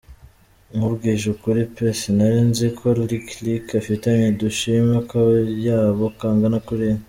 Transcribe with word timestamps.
Nkubwije 0.75 1.25
ukuri 1.33 1.61
pe, 1.73 1.85
sinari 1.99 2.41
nzi 2.49 2.67
ko 2.77 2.87
Lick 3.09 3.27
Lick 3.45 3.67
afitiye 3.81 4.25
Dashim 4.39 4.85
akayabo 5.01 6.05
kangana 6.19 6.57
kuriya. 6.67 6.97